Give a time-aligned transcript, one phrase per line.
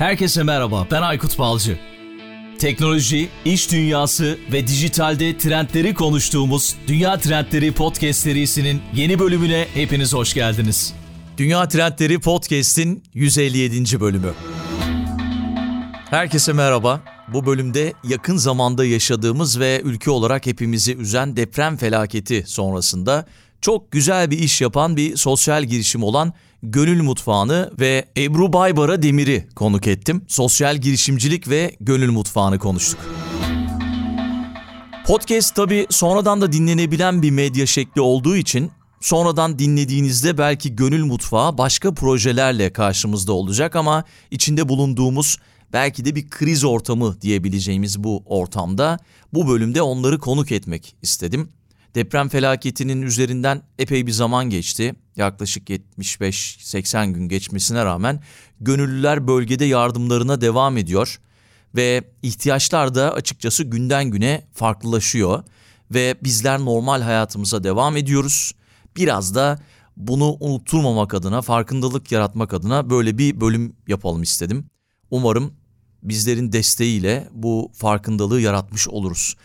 [0.00, 1.78] Herkese merhaba, ben Aykut Balcı.
[2.58, 10.34] Teknoloji, iş dünyası ve dijitalde trendleri konuştuğumuz Dünya Trendleri Podcast serisinin yeni bölümüne hepiniz hoş
[10.34, 10.94] geldiniz.
[11.38, 14.00] Dünya Trendleri Podcast'in 157.
[14.00, 14.32] bölümü.
[16.10, 17.00] Herkese merhaba.
[17.28, 23.26] Bu bölümde yakın zamanda yaşadığımız ve ülke olarak hepimizi üzen deprem felaketi sonrasında
[23.60, 26.32] çok güzel bir iş yapan bir sosyal girişim olan
[26.62, 30.24] Gönül Mutfağı'nı ve Ebru Baybara Demir'i konuk ettim.
[30.28, 33.00] Sosyal girişimcilik ve Gönül Mutfağı'nı konuştuk.
[35.06, 41.58] Podcast tabi sonradan da dinlenebilen bir medya şekli olduğu için sonradan dinlediğinizde belki Gönül Mutfağı
[41.58, 45.38] başka projelerle karşımızda olacak ama içinde bulunduğumuz
[45.72, 48.98] belki de bir kriz ortamı diyebileceğimiz bu ortamda
[49.32, 51.52] bu bölümde onları konuk etmek istedim.
[51.94, 54.94] Deprem felaketinin üzerinden epey bir zaman geçti.
[55.16, 58.22] Yaklaşık 75-80 gün geçmesine rağmen
[58.60, 61.20] gönüllüler bölgede yardımlarına devam ediyor
[61.76, 65.44] ve ihtiyaçlar da açıkçası günden güne farklılaşıyor
[65.90, 68.52] ve bizler normal hayatımıza devam ediyoruz.
[68.96, 69.58] Biraz da
[69.96, 74.70] bunu unutturmamak adına, farkındalık yaratmak adına böyle bir bölüm yapalım istedim.
[75.10, 75.52] Umarım
[76.02, 79.36] bizlerin desteğiyle bu farkındalığı yaratmış oluruz.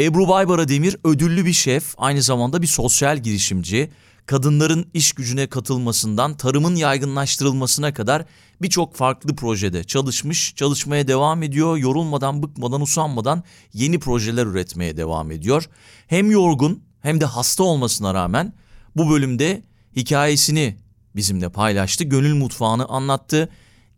[0.00, 3.90] Ebru Baybara Demir ödüllü bir şef, aynı zamanda bir sosyal girişimci.
[4.26, 8.24] Kadınların iş gücüne katılmasından tarımın yaygınlaştırılmasına kadar
[8.62, 11.76] birçok farklı projede çalışmış, çalışmaya devam ediyor.
[11.76, 15.68] Yorulmadan, bıkmadan, usanmadan yeni projeler üretmeye devam ediyor.
[16.06, 18.52] Hem yorgun hem de hasta olmasına rağmen
[18.96, 19.62] bu bölümde
[19.96, 20.76] hikayesini
[21.16, 22.04] bizimle paylaştı.
[22.04, 23.48] Gönül mutfağını anlattı.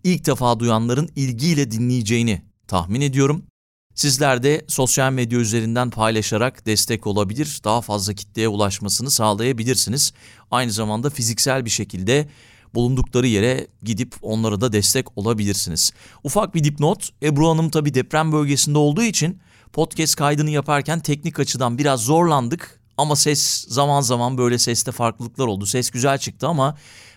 [0.04, 3.49] İlk defa duyanların ilgiyle dinleyeceğini tahmin ediyorum.
[3.94, 10.12] Sizler de sosyal medya üzerinden paylaşarak destek olabilir, daha fazla kitleye ulaşmasını sağlayabilirsiniz.
[10.50, 12.28] Aynı zamanda fiziksel bir şekilde
[12.74, 15.92] bulundukları yere gidip onlara da destek olabilirsiniz.
[16.24, 19.40] Ufak bir dipnot, Ebru Hanım tabi deprem bölgesinde olduğu için
[19.72, 22.80] podcast kaydını yaparken teknik açıdan biraz zorlandık.
[22.96, 25.66] Ama ses zaman zaman böyle seste farklılıklar oldu.
[25.66, 26.76] Ses güzel çıktı ama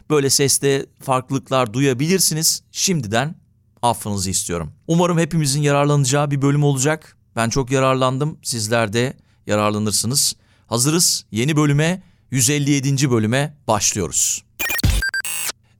[0.09, 2.63] böyle seste farklılıklar duyabilirsiniz.
[2.71, 3.35] Şimdiden
[3.83, 4.71] affınızı istiyorum.
[4.87, 7.17] Umarım hepimizin yararlanacağı bir bölüm olacak.
[7.35, 8.37] Ben çok yararlandım.
[8.43, 9.13] Sizler de
[9.47, 10.35] yararlanırsınız.
[10.67, 11.25] Hazırız.
[11.31, 12.01] Yeni bölüme
[12.31, 13.11] 157.
[13.11, 14.43] bölüme başlıyoruz.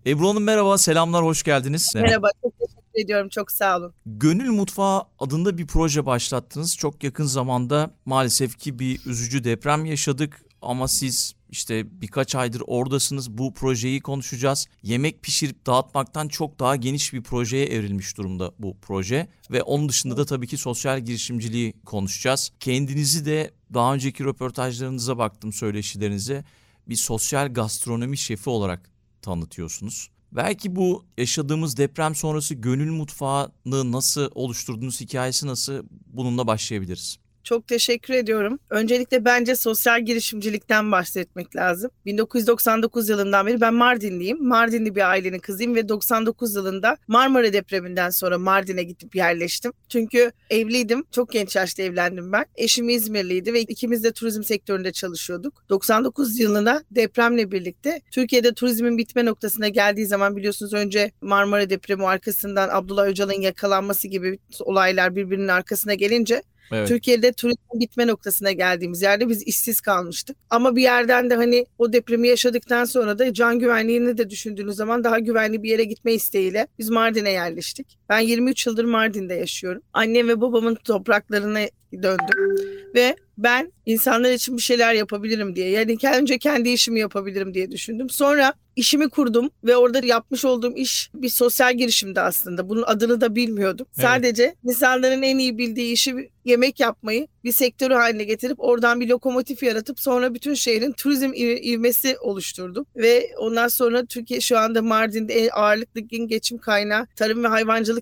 [0.06, 1.92] Ebru Hanım merhaba, selamlar, hoş geldiniz.
[1.96, 3.94] Merhaba, çok teşekkür ediyorum, çok sağ olun.
[4.06, 6.78] Gönül Mutfağı adında bir proje başlattınız.
[6.78, 13.38] Çok yakın zamanda maalesef ki bir üzücü deprem yaşadık ama siz işte birkaç aydır oradasınız.
[13.38, 14.68] Bu projeyi konuşacağız.
[14.84, 19.28] Yemek pişirip dağıtmaktan çok daha geniş bir projeye evrilmiş durumda bu proje.
[19.52, 22.52] Ve onun dışında da tabii ki sosyal girişimciliği konuşacağız.
[22.60, 26.44] Kendinizi de daha önceki röportajlarınıza baktım söyleşilerinize.
[26.88, 28.90] Bir sosyal gastronomi şefi olarak
[29.22, 30.10] tanıtıyorsunuz.
[30.32, 37.18] Belki bu yaşadığımız deprem sonrası gönül mutfağını nasıl oluşturduğunuz hikayesi nasıl bununla başlayabiliriz.
[37.44, 38.60] Çok teşekkür ediyorum.
[38.70, 41.92] Öncelikle bence sosyal girişimcilikten bahsetmek lazım.
[42.06, 44.48] 1999 yılından beri ben Mardinliyim.
[44.48, 49.72] Mardinli bir ailenin kızıyım ve 99 yılında Marmara depreminden sonra Mardin'e gidip yerleştim.
[49.90, 51.04] Çünkü evliydim.
[51.12, 52.46] Çok genç yaşta evlendim ben.
[52.56, 55.70] Eşim İzmirliydi ve ikimiz de turizm sektöründe çalışıyorduk.
[55.70, 62.70] 99 yılında depremle birlikte Türkiye'de turizmin bitme noktasına geldiği zaman biliyorsunuz önce Marmara depremi arkasından
[62.72, 66.88] Abdullah Öcalan'ın yakalanması gibi olaylar birbirinin arkasına gelince Evet.
[66.88, 70.38] Türkiye'de turizm bitme noktasına geldiğimiz yerde biz işsiz kalmıştık.
[70.50, 75.04] Ama bir yerden de hani o depremi yaşadıktan sonra da can güvenliğini de düşündüğünüz zaman
[75.04, 77.98] daha güvenli bir yere gitme isteğiyle biz Mardin'e yerleştik.
[78.14, 79.82] Ben 23 yıldır Mardin'de yaşıyorum.
[79.94, 81.60] Annem ve babamın topraklarına
[81.94, 82.58] döndüm.
[82.96, 85.70] Ve ben insanlar için bir şeyler yapabilirim diye.
[85.70, 88.10] Yani önce kendi işimi yapabilirim diye düşündüm.
[88.10, 92.70] Sonra işimi kurdum ve orada yapmış olduğum iş bir sosyal girişimdi aslında.
[92.70, 93.88] Bunun adını da bilmiyordum.
[93.98, 94.08] Evet.
[94.08, 99.64] Sadece insanların en iyi bildiği işi yemek yapmayı bir sektörü haline getirip oradan bir lokomotif
[99.64, 102.86] yaratıp sonra bütün şehrin turizm ivmesi oluşturdum.
[102.96, 107.48] Ve ondan sonra Türkiye şu anda Mardin'de ağırlıklı geçim kaynağı tarım ve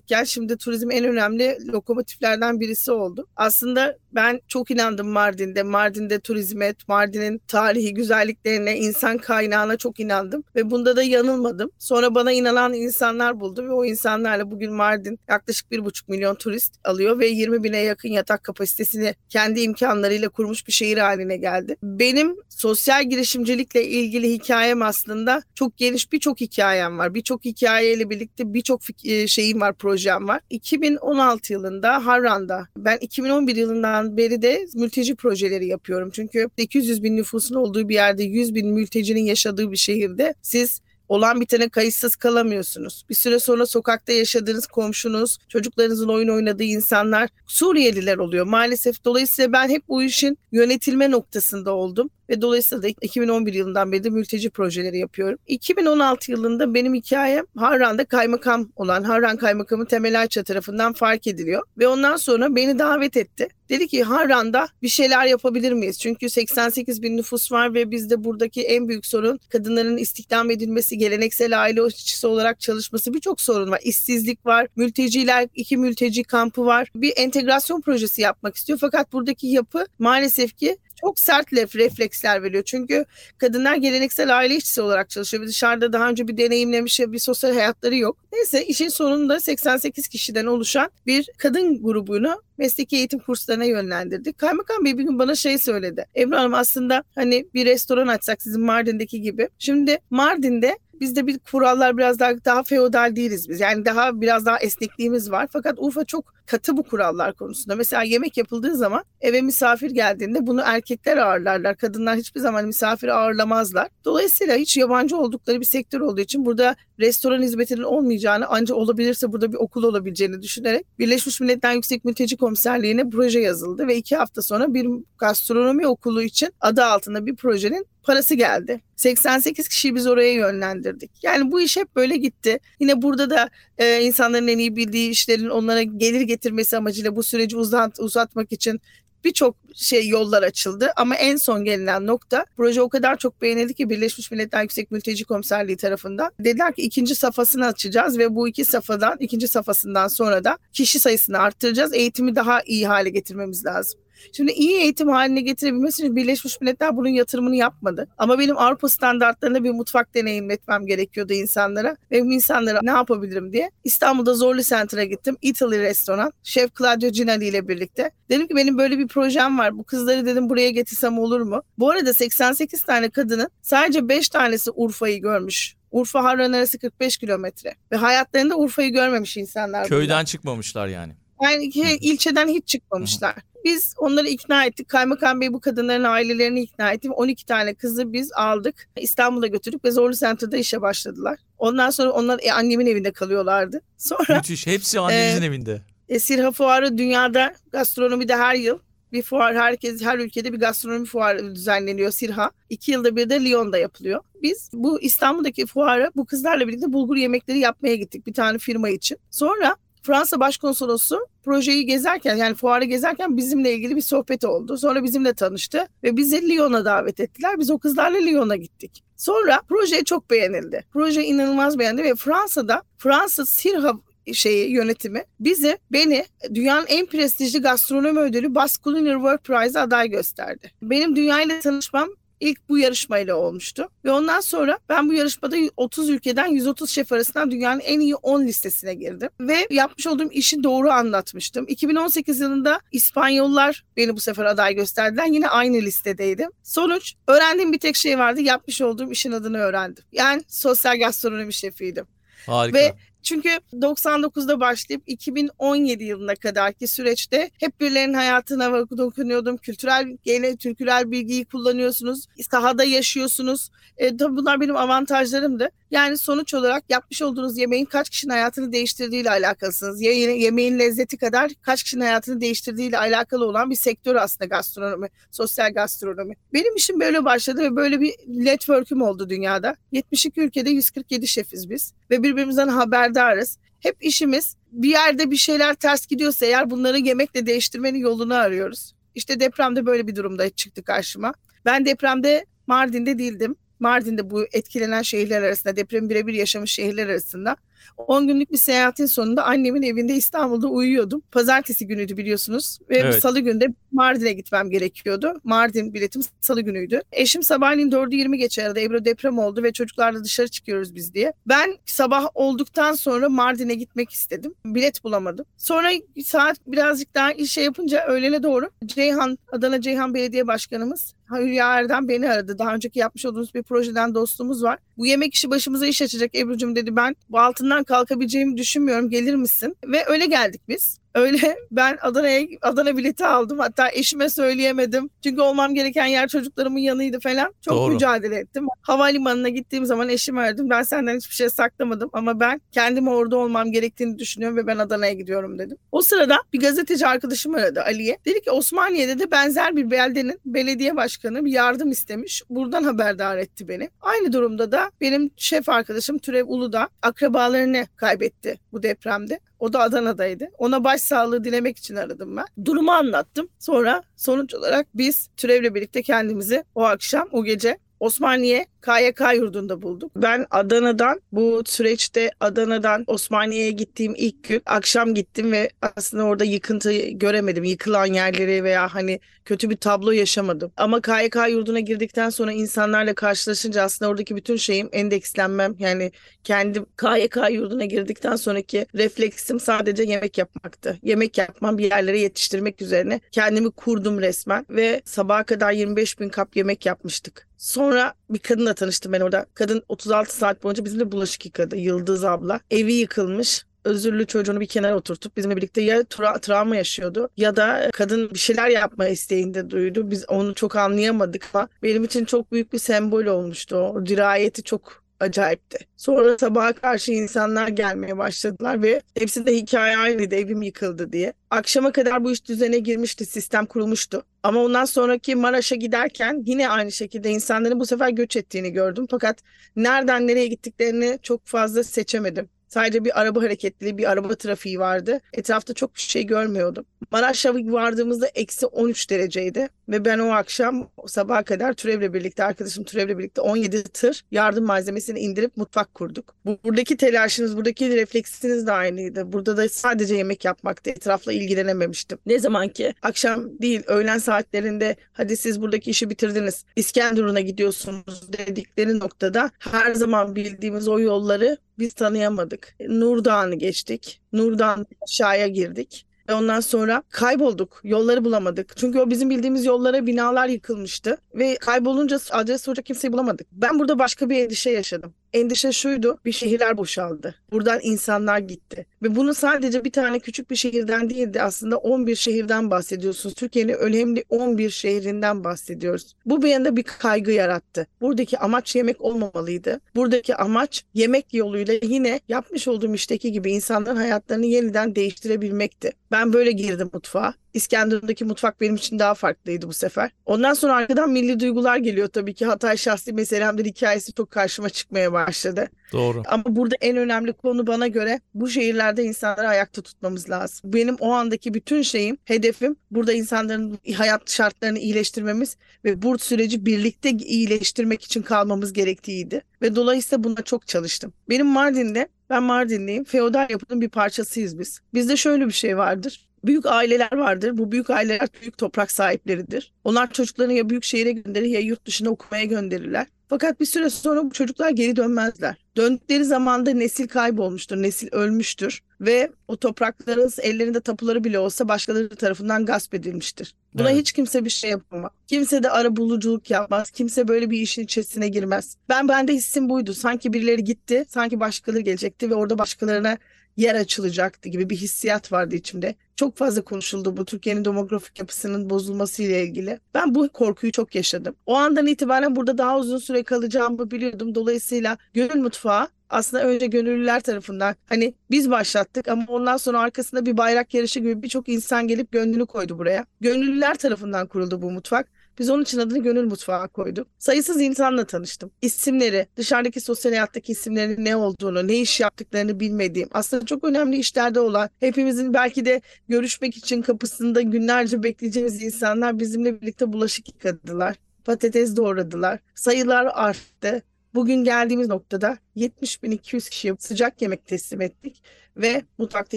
[0.02, 3.26] hayvancılıkken şimdi turizm en önemli lokomotiflerden birisi oldu.
[3.36, 5.62] Aslında ben çok inandım Mardin'de.
[5.62, 10.44] Mardin'de turizme, Mardin'in tarihi güzelliklerine, insan kaynağına çok inandım.
[10.56, 11.70] Ve bunda da yanılmadım.
[11.78, 16.74] Sonra bana inanan insanlar buldum ve o insanlarla bugün Mardin yaklaşık bir buçuk milyon turist
[16.84, 21.76] alıyor ve 20 bine yakın yatak kapasitesini kendi imkanlarıyla kurmuş bir şehir haline geldi.
[21.82, 27.14] Benim sosyal girişimcilikle ilgili hikayem aslında çok geniş birçok hikayem var.
[27.14, 30.40] Birçok hikayeyle birlikte birçok e, şeyim var, projem var.
[30.50, 36.10] 2016 yılında Harran'da ben 2011 yılından beri de mülteci projeleri yapıyorum.
[36.12, 40.80] Çünkü 800 bin nüfusun olduğu bir yerde 100 bin mültecinin yaşadığı bir şehirde siz
[41.12, 43.04] Olan bitene kayıtsız kalamıyorsunuz.
[43.10, 49.04] Bir süre sonra sokakta yaşadığınız komşunuz, çocuklarınızın oyun oynadığı insanlar Suriyeliler oluyor maalesef.
[49.04, 54.10] Dolayısıyla ben hep bu işin yönetilme noktasında oldum ve dolayısıyla da 2011 yılından beri de
[54.10, 55.38] mülteci projeleri yapıyorum.
[55.46, 61.88] 2016 yılında benim hikayem Harran'da kaymakam olan Harran Kaymakamı Temel Ayça tarafından fark ediliyor ve
[61.88, 63.48] ondan sonra beni davet etti.
[63.68, 65.98] Dedi ki Harran'da bir şeyler yapabilir miyiz?
[65.98, 71.62] Çünkü 88 bin nüfus var ve bizde buradaki en büyük sorun kadınların istihdam edilmesi, geleneksel
[71.62, 73.80] aile işçisi olarak çalışması birçok sorun var.
[73.84, 76.88] İşsizlik var, mülteciler, iki mülteci kampı var.
[76.94, 82.62] Bir entegrasyon projesi yapmak istiyor fakat buradaki yapı maalesef ki çok sert refleksler veriyor.
[82.66, 83.04] Çünkü
[83.38, 85.46] kadınlar geleneksel aile işçisi olarak çalışıyor.
[85.46, 88.16] Dışarıda daha önce bir deneyimlemiş bir sosyal hayatları yok.
[88.32, 94.38] Neyse işin sonunda 88 kişiden oluşan bir kadın grubunu mesleki eğitim kurslarına yönlendirdik.
[94.38, 96.06] Kaymakam Bey bir gün bana şey söyledi.
[96.16, 99.48] Ebru Hanım aslında hani bir restoran açsak sizin Mardin'deki gibi.
[99.58, 103.60] Şimdi Mardin'de Bizde bir kurallar biraz daha daha feodal değiliz biz.
[103.60, 105.48] Yani daha biraz daha esnekliğimiz var.
[105.52, 107.76] Fakat Urfa çok katı bu kurallar konusunda.
[107.76, 111.76] Mesela yemek yapıldığı zaman eve misafir geldiğinde bunu erkekler ağırlarlar.
[111.76, 113.88] Kadınlar hiçbir zaman misafir ağırlamazlar.
[114.04, 119.52] Dolayısıyla hiç yabancı oldukları bir sektör olduğu için burada restoran hizmetinin olmayacağını ancak olabilirse burada
[119.52, 124.74] bir okul olabileceğini düşünerek Birleşmiş Milletler Yüksek Mülteci Komiserliği'ne proje yazıldı ve iki hafta sonra
[124.74, 124.88] bir
[125.18, 128.80] gastronomi okulu için adı altında bir projenin parası geldi.
[128.96, 131.10] 88 kişiyi biz oraya yönlendirdik.
[131.22, 132.58] Yani bu iş hep böyle gitti.
[132.80, 137.56] Yine burada da e, insanların en iyi bildiği işlerin onlara gelir getirmesi amacıyla bu süreci
[137.56, 138.80] uzat, uzatmak için
[139.24, 143.90] birçok şey yollar açıldı ama en son gelinen nokta proje o kadar çok beğenildi ki
[143.90, 149.16] Birleşmiş Milletler Yüksek Mülteci Komiserliği tarafından dediler ki ikinci safhasını açacağız ve bu iki safhadan
[149.20, 151.94] ikinci safhasından sonra da kişi sayısını arttıracağız.
[151.94, 154.00] Eğitimi daha iyi hale getirmemiz lazım.
[154.32, 158.08] Şimdi iyi eğitim haline getirebilmesi için Birleşmiş Milletler bunun yatırımını yapmadı.
[158.18, 161.96] Ama benim Avrupa standartlarında bir mutfak deneyimletmem gerekiyordu insanlara.
[162.10, 163.70] Ve insanlara ne yapabilirim diye.
[163.84, 165.36] İstanbul'da Zorlu Center'a gittim.
[165.42, 166.32] Italy restoran.
[166.42, 168.10] Şef Claudio Ginali ile birlikte.
[168.30, 169.78] Dedim ki benim böyle bir projem var.
[169.78, 171.62] Bu kızları dedim buraya getirsem olur mu?
[171.78, 175.74] Bu arada 88 tane kadının sadece 5 tanesi Urfa'yı görmüş.
[175.90, 177.74] Urfa Harran arası 45 kilometre.
[177.92, 179.88] Ve hayatlarında Urfa'yı görmemiş insanlar.
[179.88, 180.24] Köyden bunlar.
[180.24, 181.12] çıkmamışlar yani.
[181.42, 181.64] Yani
[182.00, 183.34] ilçeden hiç çıkmamışlar.
[183.64, 184.88] Biz onları ikna ettik.
[184.88, 187.10] Kaymakam Bey bu kadınların ailelerini ikna etti.
[187.10, 188.88] 12 tane kızı biz aldık.
[188.96, 191.38] İstanbul'a götürdük ve Zorlu Center'da işe başladılar.
[191.58, 193.80] Ondan sonra onlar e, annemin evinde kalıyorlardı.
[193.98, 194.66] Sonra Müthiş.
[194.66, 195.82] Hepsi annenizin e, evinde.
[196.08, 198.78] E, Sirha Fuarı dünyada gastronomide her yıl
[199.12, 202.50] bir fuar herkes her ülkede bir gastronomi fuarı düzenleniyor Sirha.
[202.70, 204.20] İki yılda bir de Lyon'da yapılıyor.
[204.42, 209.18] Biz bu İstanbul'daki fuara bu kızlarla birlikte bulgur yemekleri yapmaya gittik bir tane firma için.
[209.30, 214.78] Sonra Fransa Başkonsolosu projeyi gezerken yani fuarı gezerken bizimle ilgili bir sohbet oldu.
[214.78, 217.58] Sonra bizimle tanıştı ve bizi Lyon'a davet ettiler.
[217.58, 219.04] Biz o kızlarla Lyon'a gittik.
[219.16, 220.84] Sonra proje çok beğenildi.
[220.92, 223.94] Proje inanılmaz beğendi ve Fransa'da Fransa Sirha
[224.32, 226.24] şeyi yönetimi bizi beni
[226.54, 230.70] dünyanın en prestijli gastronomi ödülü Bas Culinary World Prize aday gösterdi.
[230.82, 232.08] Benim dünyayla tanışmam
[232.42, 233.88] ilk bu yarışmayla olmuştu.
[234.04, 238.42] Ve ondan sonra ben bu yarışmada 30 ülkeden 130 şef arasından dünyanın en iyi 10
[238.42, 239.28] listesine girdim.
[239.40, 241.64] Ve yapmış olduğum işi doğru anlatmıştım.
[241.68, 245.26] 2018 yılında İspanyollar beni bu sefer aday gösterdiler.
[245.26, 246.50] Yine aynı listedeydim.
[246.62, 248.40] Sonuç öğrendiğim bir tek şey vardı.
[248.40, 250.04] Yapmış olduğum işin adını öğrendim.
[250.12, 252.06] Yani sosyal gastronomi şefiydim.
[252.46, 252.78] Harika.
[252.78, 259.56] Ve çünkü 99'da başlayıp 2017 yılına kadarki süreçte hep birilerinin hayatına dokunuyordum.
[259.56, 262.26] Kültürel, gene türküler bilgiyi kullanıyorsunuz.
[262.50, 263.70] Sahada yaşıyorsunuz.
[263.96, 265.70] E, tabii bunlar benim avantajlarımdı.
[265.90, 270.00] Yani sonuç olarak yapmış olduğunuz yemeğin kaç kişinin hayatını değiştirdiğiyle alakalısınız.
[270.00, 275.74] Ya yemeğin lezzeti kadar kaç kişinin hayatını değiştirdiğiyle alakalı olan bir sektör aslında gastronomi, sosyal
[275.74, 276.34] gastronomi.
[276.52, 279.76] Benim işim böyle başladı ve böyle bir network'üm oldu dünyada.
[279.92, 283.58] 72 ülkede 147 şefiz biz ve birbirimizden haberdarız.
[283.80, 288.94] Hep işimiz bir yerde bir şeyler ters gidiyorsa eğer bunları yemekle değiştirmenin yolunu arıyoruz.
[289.14, 291.34] İşte depremde böyle bir durumda çıktı karşıma.
[291.64, 293.56] Ben depremde Mardin'de değildim.
[293.80, 297.56] Mardin'de bu etkilenen şehirler arasında depremi birebir yaşamış şehirler arasında
[297.96, 301.22] 10 günlük bir seyahatin sonunda annemin evinde İstanbul'da uyuyordum.
[301.32, 303.22] Pazartesi günüydü biliyorsunuz ve evet.
[303.22, 305.40] salı günde Mardin'e gitmem gerekiyordu.
[305.44, 307.00] Mardin biletim salı günüydü.
[307.12, 308.80] Eşim sabahleyin 4'ü 20 geçe aradı.
[308.80, 311.32] Ebru deprem oldu ve çocuklarla dışarı çıkıyoruz biz diye.
[311.46, 314.54] Ben sabah olduktan sonra Mardin'e gitmek istedim.
[314.64, 315.46] Bilet bulamadım.
[315.56, 315.90] Sonra
[316.24, 322.30] saat birazcık daha işe yapınca öğlene doğru Ceyhan, Adana Ceyhan Belediye Başkanımız Hülya Erdem beni
[322.30, 322.58] aradı.
[322.58, 324.78] Daha önceki yapmış olduğumuz bir projeden dostumuz var.
[324.98, 326.96] Bu yemek işi başımıza iş açacak Ebru'cum dedi.
[326.96, 329.10] Ben bu altından kalkabileceğimi düşünmüyorum.
[329.10, 329.76] Gelir misin?
[329.86, 331.01] Ve öyle geldik biz.
[331.14, 333.58] Öyle ben Adana'ya Adana bileti aldım.
[333.58, 335.10] Hatta eşime söyleyemedim.
[335.24, 337.54] Çünkü olmam gereken yer çocuklarımın yanıydı falan.
[337.60, 337.92] Çok Doğru.
[337.92, 338.66] mücadele ettim.
[338.82, 340.70] Havalimanına gittiğim zaman eşimi aradım.
[340.70, 345.12] Ben senden hiçbir şey saklamadım ama ben kendim orada olmam gerektiğini düşünüyorum ve ben Adana'ya
[345.12, 345.76] gidiyorum dedim.
[345.92, 348.18] O sırada bir gazeteci arkadaşım aradı Ali'ye.
[348.24, 352.42] Dedi ki Osmaniye'de de benzer bir beldenin belediye başkanı bir yardım istemiş.
[352.50, 353.90] Buradan haberdar etti beni.
[354.00, 359.40] Aynı durumda da benim şef arkadaşım Türev Uludağ akrabalarını kaybetti bu depremde.
[359.62, 360.48] O da Adana'daydı.
[360.58, 362.64] Ona başsağlığı dilemek için aradım ben.
[362.64, 363.48] Durumu anlattım.
[363.58, 370.12] Sonra sonuç olarak biz Türev'le birlikte kendimizi o akşam, o gece Osmaniye KYK yurdunda bulduk.
[370.16, 376.92] Ben Adana'dan bu süreçte Adana'dan Osmaniye'ye gittiğim ilk gün akşam gittim ve aslında orada yıkıntı
[376.92, 377.64] göremedim.
[377.64, 380.72] Yıkılan yerleri veya hani kötü bir tablo yaşamadım.
[380.76, 386.12] Ama KYK yurduna girdikten sonra insanlarla karşılaşınca aslında oradaki bütün şeyim endekslenmem yani
[386.44, 390.98] kendim KYK yurduna girdikten sonraki refleksim sadece yemek yapmaktı.
[391.02, 396.56] Yemek yapmam bir yerlere yetiştirmek üzerine kendimi kurdum resmen ve sabaha kadar 25 bin kap
[396.56, 397.52] yemek yapmıştık.
[397.62, 398.38] Sonra bir
[398.72, 399.46] kadınla tanıştım ben orada.
[399.54, 401.76] Kadın 36 saat boyunca bizimle bulaşık yıkadı.
[401.76, 402.60] Yıldız abla.
[402.70, 407.90] Evi yıkılmış özürlü çocuğunu bir kenara oturtup bizimle birlikte ya tra- travma yaşıyordu ya da
[407.92, 410.10] kadın bir şeyler yapma isteğinde duydu.
[410.10, 414.06] Biz onu çok anlayamadık ama benim için çok büyük bir sembol olmuştu o.
[414.06, 415.78] dirayeti çok acayipti.
[415.96, 421.32] Sonra sabaha karşı insanlar gelmeye başladılar ve hepsi de hikaye aynıydı evim yıkıldı diye.
[421.50, 424.22] Akşama kadar bu iş düzene girmişti, sistem kurulmuştu.
[424.42, 429.06] Ama ondan sonraki Maraş'a giderken yine aynı şekilde insanların bu sefer göç ettiğini gördüm.
[429.10, 429.38] Fakat
[429.76, 432.48] nereden nereye gittiklerini çok fazla seçemedim.
[432.68, 435.20] Sadece bir araba hareketliliği, bir araba trafiği vardı.
[435.32, 436.84] Etrafta çok bir şey görmüyordum.
[437.10, 439.68] Maraş'a vardığımızda eksi 13 dereceydi.
[439.88, 445.18] Ve ben o akşam sabaha kadar Türev'le birlikte, arkadaşım Türev'le birlikte 17 tır yardım malzemesini
[445.18, 446.34] indirip mutfak kurduk.
[446.46, 449.32] Bu- Buradaki telaşınız, buradaki refleksiniz de aynıydı.
[449.32, 450.90] Burada da sadece yemek yapmaktı.
[450.90, 452.18] Etrafla ilgilenememiştim.
[452.26, 458.98] Ne zaman ki akşam değil, öğlen saatlerinde hadi siz buradaki işi bitirdiniz, İskenderun'a gidiyorsunuz dedikleri
[458.98, 462.74] noktada her zaman bildiğimiz o yolları biz tanıyamadık.
[462.88, 464.20] Nur Dağı'nı geçtik.
[464.32, 466.06] Nur Dağı'nın aşağıya girdik.
[466.32, 467.80] Ondan sonra kaybolduk.
[467.84, 468.76] Yolları bulamadık.
[468.76, 471.16] Çünkü o bizim bildiğimiz yollara binalar yıkılmıştı.
[471.34, 473.46] Ve kaybolunca adres soracak kimseyi bulamadık.
[473.52, 475.14] Ben burada başka bir endişe yaşadım.
[475.32, 476.18] Endişe şuydu.
[476.24, 477.34] Bir şehirler boşaldı.
[477.52, 478.86] Buradan insanlar gitti.
[479.02, 483.34] Ve bunu sadece bir tane küçük bir şehirden değil de aslında 11 şehirden bahsediyorsunuz.
[483.34, 486.14] Türkiye'nin önemli 11 şehrinden bahsediyoruz.
[486.26, 487.86] Bu bir yanda bir kaygı yarattı.
[488.00, 489.80] Buradaki amaç yemek olmamalıydı.
[489.96, 495.92] Buradaki amaç yemek yoluyla yine yapmış olduğum işteki gibi insanların hayatlarını yeniden değiştirebilmekti.
[496.10, 497.34] Ben böyle girdim mutfağa.
[497.54, 500.10] İskenderun'daki mutfak benim için daha farklıydı bu sefer.
[500.26, 502.46] Ondan sonra arkadan milli duygular geliyor tabii ki.
[502.46, 505.68] Hatay şahsi meselemdir hikayesi çok karşıma çıkmaya başladı.
[505.92, 506.22] Doğru.
[506.26, 510.72] Ama burada en önemli konu bana göre bu şehirlerde insanları ayakta tutmamız lazım.
[510.72, 517.10] Benim o andaki bütün şeyim, hedefim burada insanların hayat şartlarını iyileştirmemiz ve bu süreci birlikte
[517.10, 519.42] iyileştirmek için kalmamız gerektiğiydi.
[519.62, 521.12] Ve dolayısıyla buna çok çalıştım.
[521.28, 524.80] Benim Mardin'de, ben Mardinliyim, feodal yapının bir parçasıyız biz.
[524.94, 526.28] Bizde şöyle bir şey vardır.
[526.44, 527.58] Büyük aileler vardır.
[527.58, 529.72] Bu büyük aileler büyük toprak sahipleridir.
[529.84, 533.06] Onlar çocuklarını ya büyük şehire gönderir ya yurt dışına okumaya gönderirler.
[533.28, 535.56] Fakat bir süre sonra bu çocuklar geri dönmezler.
[535.76, 542.08] Döndükleri zaman da nesil kaybolmuştur, nesil ölmüştür ve o toprakların ellerinde tapuları bile olsa başkaları
[542.08, 543.54] tarafından gasp edilmiştir.
[543.74, 544.00] Buna Evet.
[544.00, 545.10] hiç kimse bir şey yapamaz.
[545.26, 546.90] Kimse de ara buluculuk yapmaz.
[546.90, 548.76] Kimse böyle bir işin içerisine girmez.
[548.88, 549.94] Ben bende hissim buydu.
[549.94, 553.18] Sanki birileri gitti, sanki başkaları gelecekti ve orada başkalarına
[553.56, 555.94] yer açılacaktı gibi bir hissiyat vardı içimde.
[556.16, 559.80] Çok fazla konuşuldu bu Türkiye'nin demografik yapısının bozulması ile ilgili.
[559.94, 561.34] Ben bu korkuyu çok yaşadım.
[561.46, 564.34] O andan itibaren burada daha uzun süre kalacağımı biliyordum.
[564.34, 570.36] Dolayısıyla Gönül Mutfağı aslında önce gönüllüler tarafından hani biz başlattık ama ondan sonra arkasında bir
[570.36, 573.06] bayrak yarışı gibi birçok insan gelip gönlünü koydu buraya.
[573.20, 575.08] Gönüllüler tarafından kuruldu bu mutfak.
[575.38, 577.08] Biz onun için adını Gönül Mutfağı koyduk.
[577.18, 578.50] Sayısız insanla tanıştım.
[578.62, 584.40] İsimleri, dışarıdaki sosyal hayattaki isimlerinin ne olduğunu, ne iş yaptıklarını bilmediğim, aslında çok önemli işlerde
[584.40, 590.96] olan, hepimizin belki de görüşmek için kapısında günlerce bekleyeceğimiz insanlar bizimle birlikte bulaşık yıkadılar.
[591.24, 592.40] Patates doğradılar.
[592.54, 593.82] Sayılar arttı.
[594.14, 598.22] Bugün geldiğimiz noktada 70.200 kişiye sıcak yemek teslim ettik
[598.56, 599.36] ve mutfakta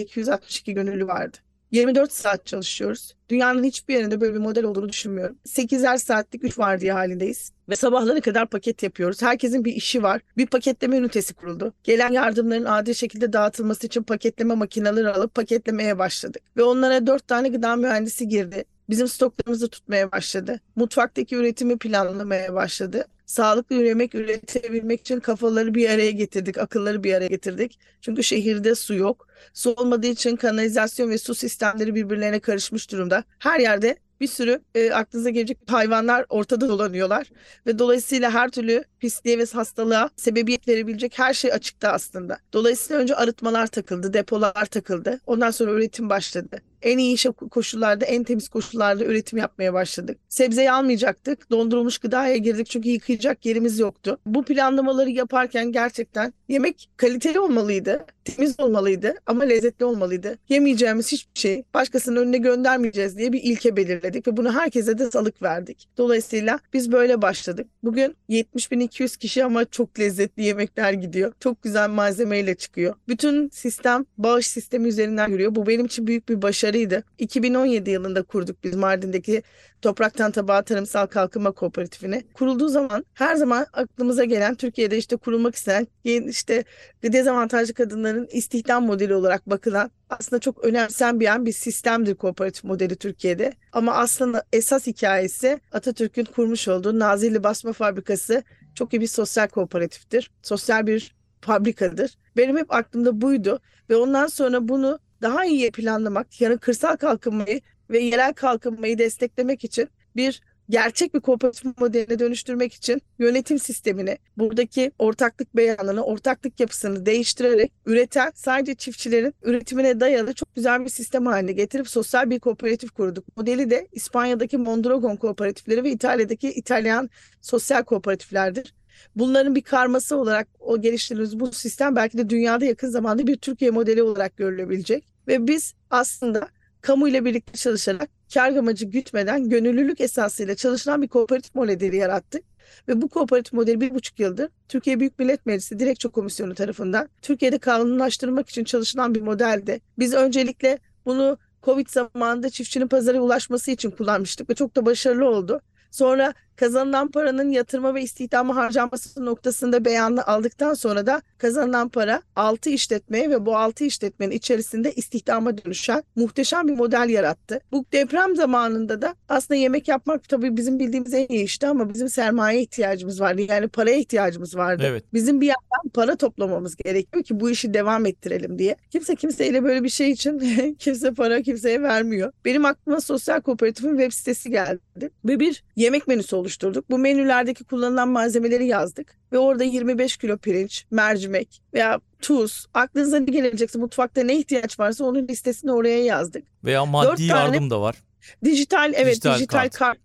[0.00, 1.36] 262 gönüllü vardı.
[1.70, 3.14] 24 saat çalışıyoruz.
[3.28, 5.38] Dünyanın hiçbir yerinde böyle bir model olduğunu düşünmüyorum.
[5.46, 7.52] 8'er saatlik 3 vardiya halindeyiz.
[7.68, 9.22] Ve sabahlara kadar paket yapıyoruz.
[9.22, 10.20] Herkesin bir işi var.
[10.36, 11.74] Bir paketleme ünitesi kuruldu.
[11.84, 16.42] Gelen yardımların adil şekilde dağıtılması için paketleme makineleri alıp paketlemeye başladık.
[16.56, 18.64] Ve onlara 4 tane gıda mühendisi girdi.
[18.88, 20.60] Bizim stoklarımızı tutmaya başladı.
[20.76, 23.04] Mutfaktaki üretimi planlamaya başladı.
[23.26, 27.78] Sağlıklı yemek üretebilmek için kafaları bir araya getirdik, akılları bir araya getirdik.
[28.00, 29.28] Çünkü şehirde su yok.
[29.54, 33.24] Su olmadığı için kanalizasyon ve su sistemleri birbirlerine karışmış durumda.
[33.38, 37.30] Her yerde bir sürü e, aklınıza gelecek hayvanlar ortada dolanıyorlar
[37.66, 42.38] ve dolayısıyla her türlü pisliğe ve hastalığa sebebiyet verebilecek her şey açıkta aslında.
[42.52, 45.20] Dolayısıyla önce arıtmalar takıldı, depolar takıldı.
[45.26, 46.58] Ondan sonra üretim başladı.
[46.86, 47.16] En iyi
[47.50, 50.18] koşullarda, en temiz koşullarda üretim yapmaya başladık.
[50.28, 51.50] Sebzeyi almayacaktık.
[51.50, 54.18] Dondurulmuş gıdaya girdik çünkü yıkayacak yerimiz yoktu.
[54.26, 60.38] Bu planlamaları yaparken gerçekten yemek kaliteli olmalıydı, temiz olmalıydı ama lezzetli olmalıydı.
[60.48, 65.42] Yemeyeceğimiz hiçbir şey başkasının önüne göndermeyeceğiz diye bir ilke belirledik ve bunu herkese de salık
[65.42, 65.88] verdik.
[65.98, 67.66] Dolayısıyla biz böyle başladık.
[67.82, 71.32] Bugün 70.200 kişi ama çok lezzetli yemekler gidiyor.
[71.40, 72.94] Çok güzel malzemeyle çıkıyor.
[73.08, 75.54] Bütün sistem bağış sistemi üzerinden yürüyor.
[75.54, 76.42] Bu benim için büyük bir
[76.76, 77.04] başarıydı.
[77.18, 79.42] 2017 yılında kurduk biz Mardin'deki
[79.82, 82.24] Topraktan Tabağa Tarımsal Kalkınma Kooperatifini.
[82.34, 86.64] Kurulduğu zaman her zaman aklımıza gelen Türkiye'de işte kurulmak isteyen işte
[87.02, 93.52] dezavantajlı kadınların istihdam modeli olarak bakılan aslında çok önemsenmeyen bir sistemdir kooperatif modeli Türkiye'de.
[93.72, 98.42] Ama aslında esas hikayesi Atatürk'ün kurmuş olduğu Nazilli Basma Fabrikası
[98.74, 100.30] çok iyi bir sosyal kooperatiftir.
[100.42, 102.10] Sosyal bir fabrikadır.
[102.36, 107.98] Benim hep aklımda buydu ve ondan sonra bunu daha iyi planlamak, yani kırsal kalkınmayı ve
[107.98, 115.56] yerel kalkınmayı desteklemek için bir gerçek bir kooperatif modeline dönüştürmek için yönetim sistemini, buradaki ortaklık
[115.56, 121.88] beyanını, ortaklık yapısını değiştirerek üreten sadece çiftçilerin üretimine dayalı çok güzel bir sistem haline getirip
[121.88, 123.36] sosyal bir kooperatif kurduk.
[123.36, 128.74] Modeli de İspanya'daki Mondragon kooperatifleri ve İtalya'daki İtalyan sosyal kooperatiflerdir.
[129.16, 133.70] Bunların bir karması olarak o geliştirdiğimiz bu sistem belki de dünyada yakın zamanda bir Türkiye
[133.70, 135.04] modeli olarak görülebilecek.
[135.28, 136.48] Ve biz aslında
[136.80, 142.44] kamu ile birlikte çalışarak kar amacı gütmeden gönüllülük esasıyla çalışılan bir kooperatif modeli yarattık.
[142.88, 147.58] Ve bu kooperatif modeli bir buçuk yıldır Türkiye Büyük Millet Meclisi Dilekçe Komisyonu tarafından Türkiye'de
[147.58, 149.80] kanunlaştırmak için çalışılan bir modeldi.
[149.98, 155.60] Biz öncelikle bunu Covid zamanında çiftçinin pazara ulaşması için kullanmıştık ve çok da başarılı oldu.
[155.90, 162.70] Sonra kazanılan paranın yatırma ve istihdama harcanması noktasında beyanını aldıktan sonra da kazanılan para 6
[162.70, 167.60] işletmeye ve bu 6 işletmenin içerisinde istihdama dönüşen muhteşem bir model yarattı.
[167.72, 172.08] Bu deprem zamanında da aslında yemek yapmak tabii bizim bildiğimiz en iyi işte ama bizim
[172.08, 173.42] sermaye ihtiyacımız vardı.
[173.48, 174.82] Yani paraya ihtiyacımız vardı.
[174.86, 175.04] Evet.
[175.14, 178.76] Bizim bir yandan para toplamamız gerekiyor ki bu işi devam ettirelim diye.
[178.90, 180.38] Kimse kimseyle böyle bir şey için
[180.78, 182.32] kimse para kimseye vermiyor.
[182.44, 186.90] Benim aklıma sosyal kooperatifin web sitesi geldi ve bir yemek menüsü oluşturduk.
[186.90, 193.30] Bu menülerdeki kullanılan malzemeleri yazdık ve orada 25 kilo pirinç, mercimek veya tuz, aklınıza ne
[193.30, 196.44] gelecekse mutfakta ne ihtiyaç varsa onun listesini oraya yazdık.
[196.64, 197.96] Veya maddi yardım da var.
[198.44, 199.78] Dijital evet dijital, dijital kart.
[199.78, 199.98] kart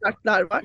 [0.00, 0.64] kartlar var.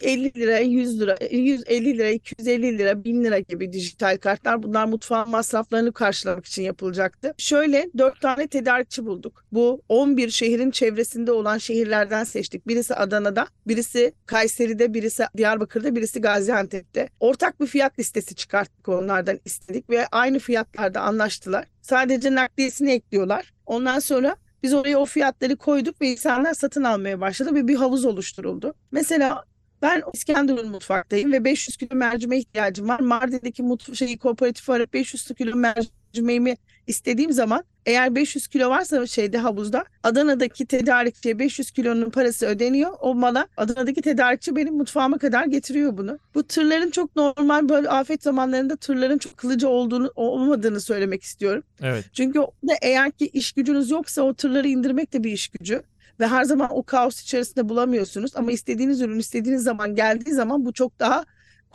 [0.00, 5.30] 50 lira, 100 lira, 150 lira, 250 lira, 1000 lira gibi dijital kartlar bunlar mutfağın
[5.30, 7.34] masraflarını karşılamak için yapılacaktı.
[7.38, 9.44] Şöyle 4 tane tedarikçi bulduk.
[9.52, 12.68] Bu 11 şehrin çevresinde olan şehirlerden seçtik.
[12.68, 17.08] Birisi Adana'da, birisi Kayseri'de, birisi Diyarbakır'da, birisi Gaziantep'te.
[17.20, 21.66] Ortak bir fiyat listesi çıkarttık onlardan istedik ve aynı fiyatlarda anlaştılar.
[21.82, 23.52] Sadece nakliyesini ekliyorlar.
[23.66, 28.04] Ondan sonra biz oraya o fiyatları koyduk ve insanlar satın almaya başladı ve bir havuz
[28.04, 28.74] oluşturuldu.
[28.90, 29.44] Mesela
[29.82, 33.00] ben İskenderun mutfaktayım ve 500 kilo mercimeğe ihtiyacım var.
[33.00, 39.38] Mardin'deki mutf şeyi kooperatif arayıp 500 kilo mercimeğimi istediğim zaman eğer 500 kilo varsa şeyde
[39.38, 42.90] havuzda Adana'daki tedarikçiye 500 kilonun parası ödeniyor.
[43.00, 46.18] O bana Adana'daki tedarikçi benim mutfağıma kadar getiriyor bunu.
[46.34, 51.62] Bu tırların çok normal böyle afet zamanlarında tırların çok kılıcı olduğunu olmadığını söylemek istiyorum.
[51.82, 52.04] Evet.
[52.12, 55.82] Çünkü da eğer ki iş gücünüz yoksa o tırları indirmek de bir iş gücü
[56.20, 60.72] ve her zaman o kaos içerisinde bulamıyorsunuz ama istediğiniz ürün istediğiniz zaman geldiği zaman bu
[60.72, 61.24] çok daha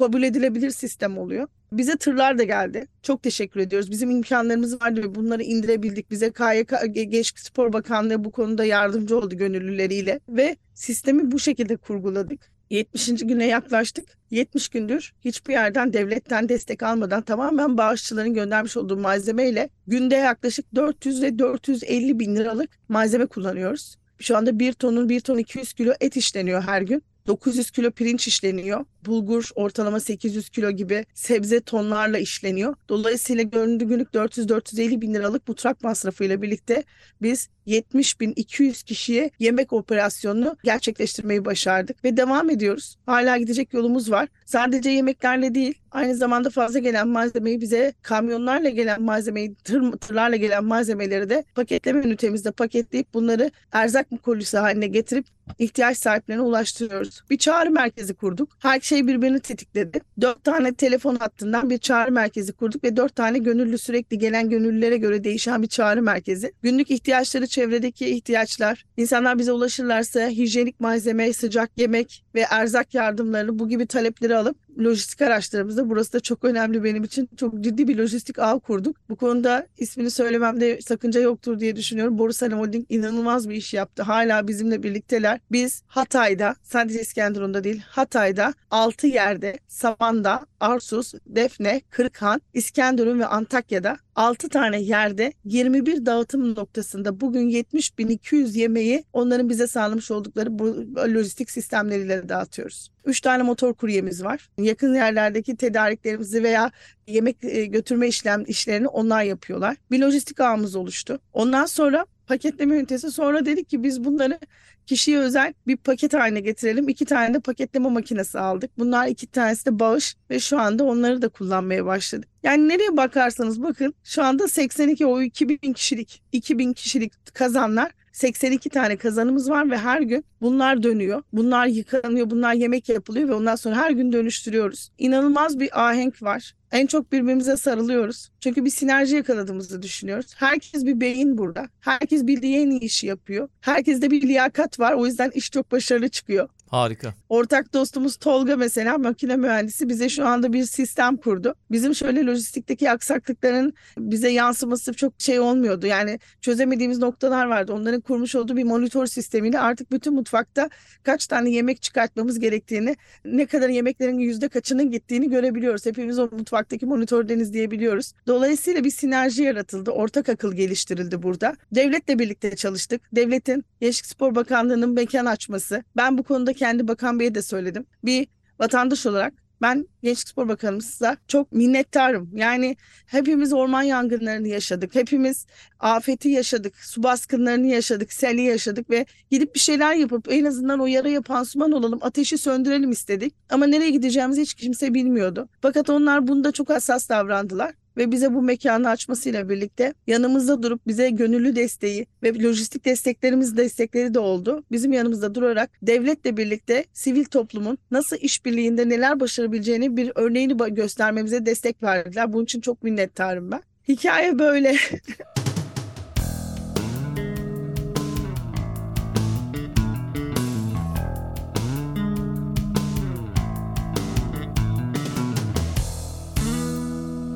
[0.02, 1.48] kabul edilebilir sistem oluyor.
[1.72, 2.88] Bize tırlar da geldi.
[3.04, 3.92] Çok teşekkür ediyoruz.
[3.92, 6.12] Bizim imkanlarımız vardı ve bunları indirebildik.
[6.12, 12.52] Bize KYK Gençlik Spor Bakanlığı bu konuda yardımcı oldu gönüllüleriyle ve sistemi bu şekilde kurguladık.
[12.70, 13.08] 70.
[13.08, 14.06] güne yaklaştık.
[14.32, 21.22] 70 gündür hiçbir yerden devletten destek almadan tamamen bağışçıların göndermiş olduğu malzemeyle günde yaklaşık 400
[21.22, 23.98] ve 450 bin liralık malzeme kullanıyoruz.
[24.20, 27.04] Şu anda bir tonun bir ton 200 kilo et işleniyor her gün.
[27.28, 28.86] 900 kilo pirinç işleniyor.
[29.06, 32.76] Bulgur ortalama 800 kilo gibi sebze tonlarla işleniyor.
[32.90, 36.84] Dolayısıyla göründüğü günlük 400-450 bin liralık mutfak masrafıyla birlikte
[37.22, 42.98] biz 70 bin 200 kişiye yemek operasyonunu gerçekleştirmeyi başardık ve devam ediyoruz.
[43.06, 44.28] Hala gidecek yolumuz var.
[44.46, 50.64] Sadece yemeklerle değil Aynı zamanda fazla gelen malzemeyi bize kamyonlarla gelen malzemeyi, tır, tırlarla gelen
[50.64, 55.26] malzemeleri de paketleme ünitemizde paketleyip bunları erzak kolisi haline getirip
[55.60, 57.24] ihtiyaç sahiplerine ulaştırıyoruz.
[57.30, 58.58] Bir çağrı merkezi kurduk.
[58.60, 60.02] Her şey birbirini tetikledi.
[60.22, 64.98] Dört tane telefon hattından bir çağrı merkezi kurduk ve dört tane gönüllü sürekli gelen gönüllülere
[64.98, 66.54] göre değişen bir çağrı merkezi.
[66.62, 73.70] Günlük ihtiyaçları, çevredeki ihtiyaçlar, insanlar bize ulaşırlarsa hijyenik malzeme, sıcak yemek ve erzak yardımlarını bu
[73.70, 77.30] gibi talepleri alıp lojistik araçlarımızda burası da çok önemli benim için.
[77.38, 78.98] Çok ciddi bir lojistik ağ kurduk.
[79.10, 82.18] Bu konuda ismini söylememde sakınca yoktur diye düşünüyorum.
[82.18, 84.04] Borusan Holding inanılmaz bir iş yaptı.
[84.04, 85.40] Hala bizimle birlikteler.
[85.52, 93.98] Biz Hatay'da, sadece İskenderun'da değil, Hatay'da 6 yerde, Saman'da, Arsus, Defne, Kırıkhan, İskenderun ve Antakya'da
[94.16, 101.52] 6 tane yerde 21 dağıtım noktasında bugün 70.200 yemeği onların bize sağlamış oldukları bu lojistik
[101.52, 102.92] sistemleriyle dağıtıyoruz.
[103.06, 104.50] 3 tane motor kuryemiz var.
[104.58, 106.72] Yakın yerlerdeki tedariklerimizi veya
[107.08, 107.42] yemek
[107.74, 109.78] götürme işlem işlerini onlar yapıyorlar.
[109.92, 111.20] Bir lojistik ağımız oluştu.
[111.34, 114.40] Ondan sonra paketleme ünitesi sonra dedik ki biz bunları
[114.86, 116.90] kişiye özel bir paket haline getirelim.
[116.90, 118.72] İki tane de paketleme makinesi aldık.
[118.78, 122.30] Bunlar iki tanesi de bağış ve şu anda onları da kullanmaya başladık.
[122.44, 128.98] Yani nereye bakarsanız bakın şu anda 82 o 2000 kişilik 2000 kişilik kazanlar 82 tane
[128.98, 131.24] kazanımız var ve her gün bunlar dönüyor.
[131.34, 134.90] Bunlar yıkanıyor, bunlar yemek yapılıyor ve ondan sonra her gün dönüştürüyoruz.
[134.98, 136.54] İnanılmaz bir ahenk var.
[136.72, 138.30] En çok birbirimize sarılıyoruz.
[138.40, 140.34] Çünkü bir sinerji yakaladığımızı düşünüyoruz.
[140.36, 141.70] Herkes bir beyin burada.
[141.80, 143.50] Herkes bildiği en iyi işi yapıyor.
[143.62, 144.94] Herkeste bir liyakat var.
[144.94, 146.50] O yüzden iş çok başarılı çıkıyor.
[146.72, 147.14] Harika.
[147.30, 151.56] Ortak dostumuz Tolga mesela makine mühendisi bize şu anda bir sistem kurdu.
[151.72, 155.88] Bizim şöyle lojistikteki aksaklıkların bize yansıması çok şey olmuyordu.
[155.88, 157.74] Yani çözemediğimiz noktalar vardı.
[157.74, 160.70] Onların kurmuş olduğu bir monitör sistemiyle artık bütün mutfakta
[161.04, 165.86] kaç tane yemek çıkartmamız gerektiğini, ne kadar yemeklerin yüzde kaçının gittiğini görebiliyoruz.
[165.86, 168.14] Hepimiz o mutfaktaki monitörden izleyebiliyoruz.
[168.28, 169.92] Dolayısıyla bir sinerji yaratıldı.
[169.92, 171.56] Ortak akıl geliştirildi burada.
[171.72, 173.02] Devletle birlikte çalıştık.
[173.16, 175.84] Devletin Gençlik Spor Bakanlığı'nın mekan açması.
[175.98, 177.86] Ben bu konuda kendi bakan beye de söyledim.
[178.04, 178.28] Bir
[178.60, 182.30] vatandaş olarak ben Gençlik Spor Bakanımıza çok minnettarım.
[182.34, 184.96] Yani hepimiz orman yangınlarını yaşadık.
[184.96, 185.46] Hepimiz
[185.80, 186.76] afeti yaşadık.
[186.76, 188.14] Su baskınlarını yaşadık.
[188.14, 192.00] Seli yaşadık ve gidip bir şeyler yapıp en azından o yaraya pansuman olalım.
[192.02, 193.34] Ateşi söndürelim istedik.
[193.50, 195.50] Ama nereye gideceğimizi hiç kimse bilmiyordu.
[195.62, 201.10] Fakat onlar bunda çok hassas davrandılar ve bize bu mekanı açmasıyla birlikte yanımızda durup bize
[201.10, 204.64] gönüllü desteği ve lojistik desteklerimiz destekleri de oldu.
[204.72, 211.84] Bizim yanımızda durarak devletle birlikte sivil toplumun nasıl işbirliğinde neler başarabileceğini bir örneğini göstermemize destek
[211.84, 212.34] verdiler.
[212.34, 213.62] Bunun için çok minnettarım ben.
[213.88, 214.76] Hikaye böyle.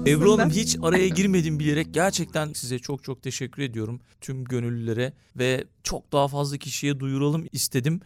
[0.07, 5.63] Ebru Hanım hiç araya girmedim bilerek gerçekten size çok çok teşekkür ediyorum tüm gönüllülere ve
[5.83, 8.01] çok daha fazla kişiye duyuralım istedim.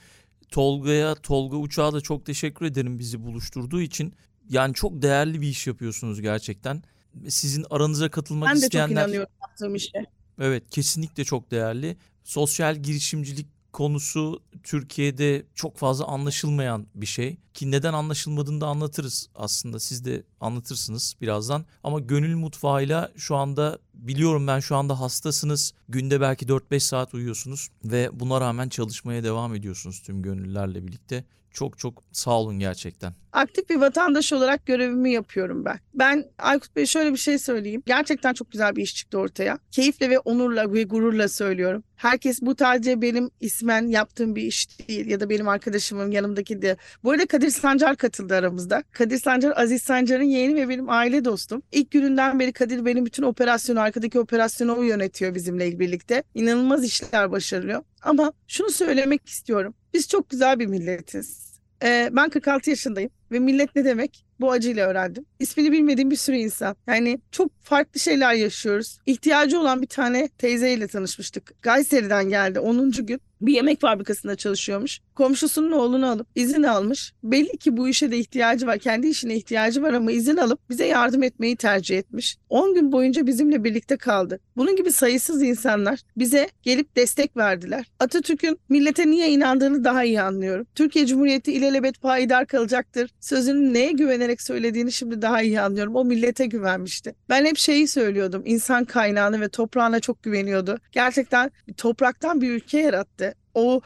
[0.50, 4.14] Tolga'ya, Tolga Uçak'a da çok teşekkür ederim bizi buluşturduğu için.
[4.50, 6.84] Yani çok değerli bir iş yapıyorsunuz gerçekten.
[7.28, 8.90] Sizin aranıza katılmak ben isteyenler...
[8.90, 10.06] Ben de çok inanıyorum yaptığım işe.
[10.42, 11.98] Evet kesinlikle çok değerli.
[12.24, 17.38] Sosyal girişimcilik konusu Türkiye'de çok fazla anlaşılmayan bir şey.
[17.54, 19.80] Ki neden anlaşılmadığını da anlatırız aslında.
[19.80, 21.66] Siz de anlatırsınız birazdan.
[21.84, 25.74] Ama gönül mutfağıyla şu anda biliyorum ben şu anda hastasınız.
[25.90, 31.24] Günde belki 4-5 saat uyuyorsunuz ve buna rağmen çalışmaya devam ediyorsunuz tüm gönüllülerle birlikte.
[31.52, 33.14] Çok çok sağ olun gerçekten.
[33.32, 35.80] Aktif bir vatandaş olarak görevimi yapıyorum ben.
[35.94, 37.84] Ben Aykut Bey şöyle bir şey söyleyeyim.
[37.86, 39.60] Gerçekten çok güzel bir iş çıktı ortaya.
[39.72, 41.84] Keyifle ve onurla ve gururla söylüyorum.
[42.00, 46.78] Herkes bu sadece benim ismen yaptığım bir iş değil ya da benim arkadaşımın yanımdaki de.
[47.04, 48.84] Bu arada Kadir Sancar katıldı aramızda.
[48.92, 51.62] Kadir Sancar Aziz Sancar'ın yeğeni ve benim aile dostum.
[51.72, 56.24] İlk gününden beri Kadir benim bütün operasyonu, arkadaki operasyonu o yönetiyor bizimle birlikte.
[56.36, 57.84] İnanılmaz işler başarılıyor.
[58.02, 59.74] Ama şunu söylemek istiyorum.
[59.94, 61.60] Biz çok güzel bir milletiz.
[61.84, 64.29] Ee, ben 46 yaşındayım ve millet ne demek?
[64.40, 65.26] Bu acıyla öğrendim.
[65.40, 66.76] İsmini bilmediğim bir sürü insan.
[66.88, 68.98] Yani çok farklı şeyler yaşıyoruz.
[69.06, 71.64] İhtiyacı olan bir tane teyzeyle tanışmıştık.
[71.64, 72.92] Kayseri'den geldi 10.
[72.92, 73.22] gün.
[73.42, 75.00] Bir yemek fabrikasında çalışıyormuş.
[75.16, 77.14] Komşusunun oğlunu alıp izin almış.
[77.24, 78.78] Belli ki bu işe de ihtiyacı var.
[78.78, 82.38] Kendi işine ihtiyacı var ama izin alıp bize yardım etmeyi tercih etmiş.
[82.50, 84.40] 10 gün boyunca bizimle birlikte kaldı.
[84.58, 87.86] Bunun gibi sayısız insanlar bize gelip destek verdiler.
[88.00, 90.68] Atatürk'ün millete niye inandığını daha iyi anlıyorum.
[90.76, 93.12] Türkiye Cumhuriyeti ilelebet payidar kalacaktır.
[93.20, 95.96] Sözünü neye güvenerek söylediğini şimdi daha iyi anlıyorum.
[95.96, 97.16] O millete güvenmişti.
[97.30, 98.42] Ben hep şeyi söylüyordum.
[98.46, 100.80] İnsan kaynağını ve toprağına çok güveniyordu.
[100.92, 103.82] Gerçekten topraktan bir ülke yarattı o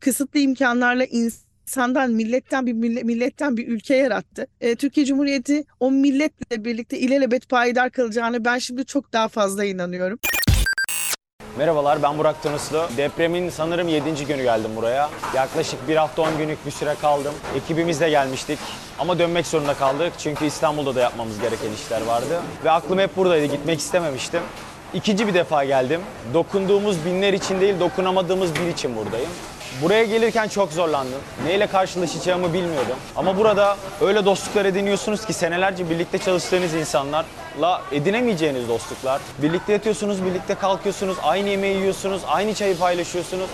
[0.00, 4.46] kısıtlı imkanlarla insandan, milletten bir mille- milletten bir ülke yarattı.
[4.60, 10.18] E, Türkiye Cumhuriyeti o milletle birlikte ilelebet payidar kalacağını ben şimdi çok daha fazla inanıyorum.
[11.58, 12.88] Merhabalar ben Burak Tanıslı.
[12.96, 14.26] Depremin sanırım 7.
[14.26, 15.10] günü geldim buraya.
[15.34, 17.34] Yaklaşık bir hafta 10 günlük bir süre kaldım.
[17.56, 18.58] Ekibimizle gelmiştik
[18.98, 22.42] ama dönmek zorunda kaldık çünkü İstanbul'da da yapmamız gereken işler vardı.
[22.64, 24.40] Ve aklım hep buradaydı gitmek istememiştim.
[24.96, 26.00] İkinci bir defa geldim.
[26.34, 29.30] Dokunduğumuz binler için değil dokunamadığımız bir için buradayım.
[29.82, 31.20] Buraya gelirken çok zorlandım.
[31.46, 32.96] Neyle karşılaşacağımı bilmiyordum.
[33.16, 39.20] Ama burada öyle dostluklar ediniyorsunuz ki senelerce birlikte çalıştığınız insanlarla edinemeyeceğiniz dostluklar.
[39.42, 43.50] Birlikte yatıyorsunuz, birlikte kalkıyorsunuz, aynı yemeği yiyorsunuz, aynı çayı paylaşıyorsunuz.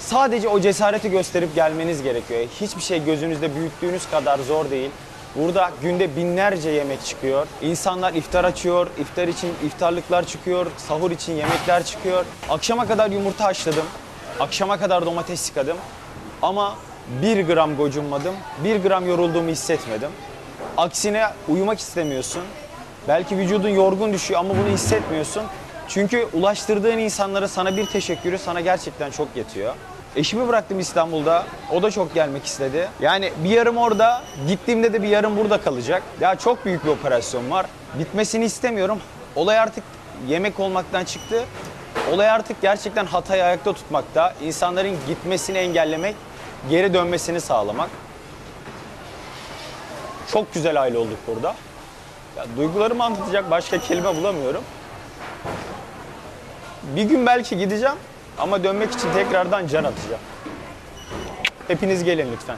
[0.00, 2.40] Sadece o cesareti gösterip gelmeniz gerekiyor.
[2.60, 4.90] Hiçbir şey gözünüzde büyüttüğünüz kadar zor değil.
[5.36, 7.46] Burada günde binlerce yemek çıkıyor.
[7.62, 12.24] İnsanlar iftar açıyor, iftar için iftarlıklar çıkıyor, sahur için yemekler çıkıyor.
[12.48, 13.84] Akşama kadar yumurta haşladım.
[14.40, 15.76] Akşama kadar domates yıkadım.
[16.42, 16.76] Ama
[17.22, 20.10] bir gram gocunmadım, bir gram yorulduğumu hissetmedim.
[20.76, 22.42] Aksine uyumak istemiyorsun.
[23.08, 25.42] Belki vücudun yorgun düşüyor ama bunu hissetmiyorsun.
[25.88, 29.74] Çünkü ulaştırdığın insanlara sana bir teşekkürü sana gerçekten çok yetiyor.
[30.16, 31.44] Eşimi bıraktım İstanbul'da.
[31.72, 32.88] O da çok gelmek istedi.
[33.00, 36.02] Yani bir yarım orada, gittiğimde de bir yarım burada kalacak.
[36.20, 37.66] Ya çok büyük bir operasyon var.
[37.98, 39.00] Bitmesini istemiyorum.
[39.36, 39.84] Olay artık
[40.28, 41.44] yemek olmaktan çıktı.
[42.12, 44.34] Olay artık gerçekten Hatay'ı ayakta tutmakta.
[44.42, 46.16] İnsanların gitmesini engellemek,
[46.70, 47.90] geri dönmesini sağlamak.
[50.32, 51.54] Çok güzel aile olduk burada.
[52.36, 54.62] Ya, duygularımı anlatacak başka kelime bulamıyorum.
[56.96, 57.96] Bir gün belki gideceğim
[58.40, 60.20] ama dönmek için tekrardan can atacağım.
[61.68, 62.56] Hepiniz gelin lütfen.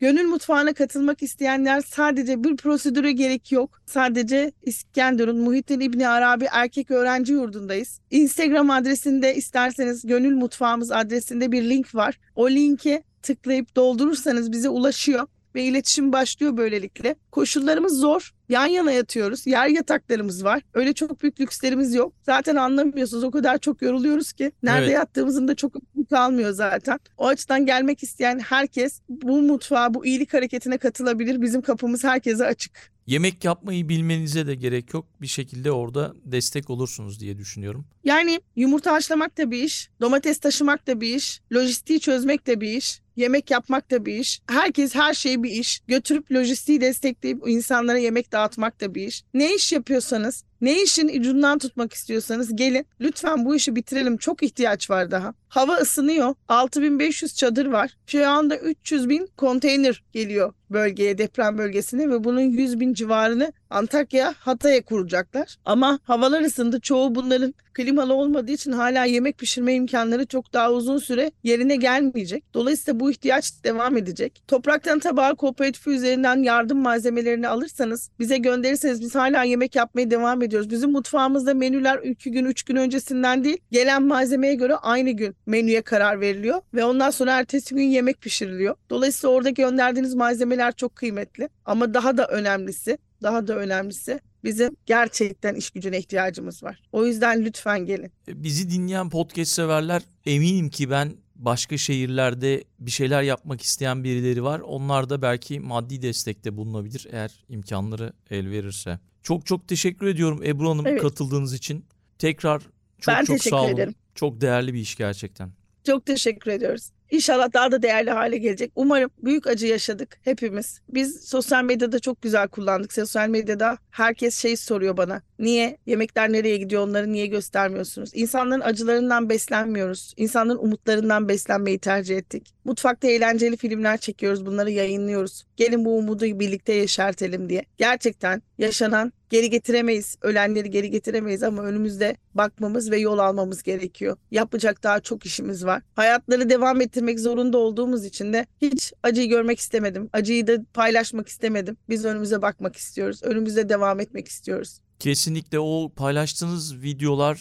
[0.00, 3.80] Gönül mutfağına katılmak isteyenler sadece bir prosedüre gerek yok.
[3.86, 8.00] Sadece İskenderun Muhittin İbni Arabi Erkek Öğrenci Yurdu'ndayız.
[8.10, 12.18] Instagram adresinde isterseniz Gönül Mutfağımız adresinde bir link var.
[12.36, 17.16] O linki tıklayıp doldurursanız bize ulaşıyor ve iletişim başlıyor böylelikle.
[17.30, 18.34] Koşullarımız zor.
[18.48, 19.46] Yan yana yatıyoruz.
[19.46, 20.62] Yer yataklarımız var.
[20.74, 22.12] Öyle çok büyük lükslerimiz yok.
[22.22, 23.24] Zaten anlamıyorsunuz.
[23.24, 24.52] O kadar çok yoruluyoruz ki.
[24.62, 24.94] Nerede Evet.
[24.94, 25.72] yattığımızın da çok
[26.10, 26.98] kalmıyor zaten.
[27.18, 31.42] O açıdan gelmek isteyen herkes bu mutfağa, bu iyilik hareketine katılabilir.
[31.42, 32.93] Bizim kapımız herkese açık.
[33.06, 35.06] Yemek yapmayı bilmenize de gerek yok.
[35.20, 37.86] Bir şekilde orada destek olursunuz diye düşünüyorum.
[38.04, 42.72] Yani yumurta haşlamak da bir iş, domates taşımak da bir iş, lojistiği çözmek de bir
[42.72, 44.40] iş, yemek yapmak da bir iş.
[44.46, 45.80] Herkes her şey bir iş.
[45.88, 49.24] Götürüp lojistiği destekleyip insanlara yemek dağıtmak da bir iş.
[49.34, 52.86] Ne iş yapıyorsanız, ne işin ucundan tutmak istiyorsanız gelin.
[53.00, 54.16] Lütfen bu işi bitirelim.
[54.16, 55.34] Çok ihtiyaç var daha.
[55.48, 56.34] Hava ısınıyor.
[56.48, 57.96] 6500 çadır var.
[58.06, 64.34] Şu anda 300 bin konteyner geliyor bölgeye, deprem bölgesine ve bunun 100 bin civarını Antakya,
[64.38, 65.56] Hatay'a kuracaklar.
[65.64, 66.80] Ama havalar ısındı.
[66.80, 72.44] Çoğu bunların klimalı olmadığı için hala yemek pişirme imkanları çok daha uzun süre yerine gelmeyecek.
[72.54, 74.42] Dolayısıyla bu ihtiyaç devam edecek.
[74.48, 80.70] Topraktan Tabağı Kooperatifi üzerinden yardım malzemelerini alırsanız, bize gönderirseniz biz hala yemek yapmaya devam ediyoruz.
[80.70, 85.82] Bizim mutfağımızda menüler 2 gün, 3 gün öncesinden değil, gelen malzemeye göre aynı gün menüye
[85.82, 88.74] karar veriliyor ve ondan sonra ertesi gün yemek pişiriliyor.
[88.90, 90.14] Dolayısıyla orada gönderdiğiniz
[90.54, 91.48] malzemeler çok kıymetli.
[91.64, 96.82] Ama daha da önemlisi, daha da önemlisi bizim gerçekten iş gücüne ihtiyacımız var.
[96.92, 98.12] O yüzden lütfen gelin.
[98.28, 104.42] E, Bizi dinleyen podcast severler eminim ki ben başka şehirlerde bir şeyler yapmak isteyen birileri
[104.42, 104.60] var.
[104.60, 108.98] Onlar da belki maddi destekte bulunabilir eğer imkanları el verirse.
[109.22, 111.02] Çok çok teşekkür ediyorum Ebru Hanım Evet.
[111.02, 111.84] katıldığınız için.
[112.18, 112.60] Tekrar
[113.00, 113.74] çok Ben çok sağ olun.
[113.74, 113.94] ederim.
[114.14, 115.50] Çok değerli bir iş gerçekten.
[115.86, 116.90] Çok teşekkür ediyoruz.
[117.14, 118.72] İnşallah daha da değerli hale gelecek.
[118.74, 120.80] Umarım büyük acı yaşadık hepimiz.
[120.88, 122.92] Biz sosyal medyada çok güzel kullandık.
[122.92, 125.22] Sosyal medyada herkes şey soruyor bana.
[125.38, 125.78] Niye?
[125.86, 126.82] Yemekler nereye gidiyor?
[126.82, 128.10] Onları niye göstermiyorsunuz?
[128.14, 130.14] İnsanların acılarından beslenmiyoruz.
[130.16, 132.54] İnsanların umutlarından beslenmeyi tercih ettik.
[132.64, 134.46] Mutfakta eğlenceli filmler çekiyoruz.
[134.46, 135.44] Bunları yayınlıyoruz.
[135.56, 137.64] Gelin bu umudu birlikte yeşertelim diye.
[137.76, 140.16] Gerçekten yaşanan geri getiremeyiz.
[140.22, 144.16] Ölenleri geri getiremeyiz ama önümüzde bakmamız ve yol almamız gerekiyor.
[144.30, 145.82] Yapacak daha çok işimiz var.
[145.94, 150.10] Hayatları devam ettirmek zorunda olduğumuz için de hiç acıyı görmek istemedim.
[150.12, 151.76] Acıyı da paylaşmak istemedim.
[151.88, 153.20] Biz önümüze bakmak istiyoruz.
[153.22, 154.80] Önümüzde devam etmek istiyoruz.
[154.98, 157.40] Kesinlikle o paylaştığınız videolar